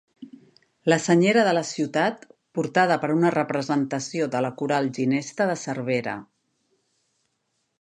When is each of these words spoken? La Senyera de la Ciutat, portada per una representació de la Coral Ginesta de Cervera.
La 0.91 0.95
Senyera 1.01 1.41
de 1.47 1.51
la 1.57 1.61
Ciutat, 1.71 2.23
portada 2.59 2.97
per 3.03 3.11
una 3.17 3.33
representació 3.35 4.29
de 4.37 4.41
la 4.47 4.51
Coral 4.63 4.89
Ginesta 4.99 5.51
de 5.51 5.59
Cervera. 5.65 6.17